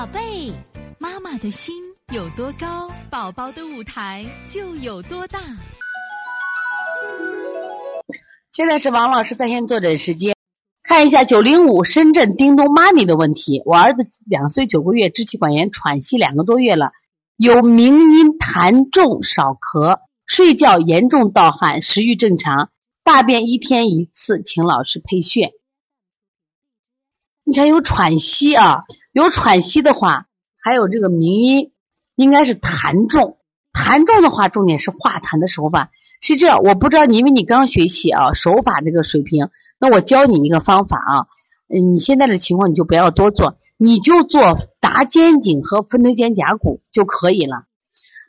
[0.00, 0.50] 宝贝，
[0.98, 1.74] 妈妈的心
[2.10, 5.38] 有多高，宝宝的舞台就有多大。
[8.50, 10.34] 现在是王老师在线坐诊时间，
[10.82, 13.60] 看一下九零五深圳叮咚妈咪的问题。
[13.66, 16.92] 我儿子两岁九个月，支气管炎，喘息两个多月了，
[17.36, 22.70] 有鸣音痰重，少咳，睡觉严重盗汗，食欲正常，
[23.04, 25.52] 大便一天一次，请老师配穴。
[27.44, 30.26] 你看有喘息啊，有喘息的话，
[30.58, 31.72] 还有这个鸣音，
[32.14, 33.38] 应该是痰重。
[33.72, 35.90] 痰重的话，重点是化痰的手法。
[36.20, 41.26] 是这样，我不知道你，因为你刚学习啊，手法这个水平，那我教你一个方法啊。
[41.68, 47.64] 嗯，你现在的情况你就不要多做，你就做拿肩颈和分推肩胛骨就可以了。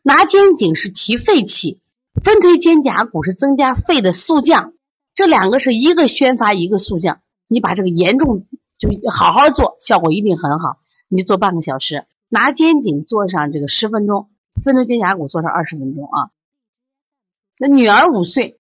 [0.04, 1.80] 拿肩颈是提肺气，
[2.24, 4.74] 分推肩胛骨是增加肺的速降，
[5.14, 7.20] 这两个是一个宣发一个速降。
[7.48, 8.46] 你把这个严重
[8.82, 10.80] 就好好做，效果一定很好。
[11.08, 14.30] 你就做半个小时，拿肩颈做上这个十分钟，
[14.64, 16.32] 分推肩胛骨做上二十分钟啊。
[17.60, 18.60] 那女儿五岁，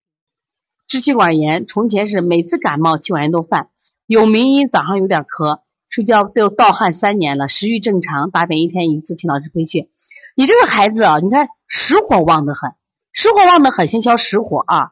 [0.88, 3.69] 支气管炎，从前是每次感冒气管炎都犯，
[4.05, 9.89] 有鸣音，早上有点咳，睡觉都盗汗三年了，食欲正常，大便一天一次，请老师培训。
[10.36, 12.73] 你这个孩子啊，你看实火旺得很，
[13.11, 14.92] 实火旺得很，先消实火啊。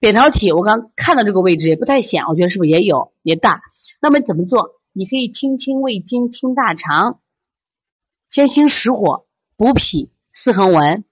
[0.00, 3.62] 扁桃体，我刚看到这个位置也不太显，我觉得是不是也有也大？
[4.00, 4.80] 那么怎么做？
[4.92, 7.20] 你可以清清胃经，清大肠，
[8.28, 9.26] 先清实火，
[9.56, 11.04] 补脾，四横纹。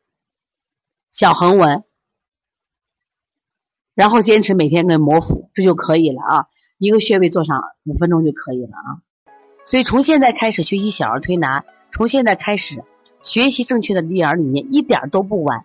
[1.12, 1.84] 小横纹，
[3.94, 6.46] 然后坚持每天跟摩腹，这就可以了啊。
[6.76, 9.00] 一个穴位做上五分钟就可以了啊。
[9.64, 12.84] 所以从现在开始学习小儿推拿，从现在开始
[13.22, 15.64] 学习正确的育儿理念，一点都不晚。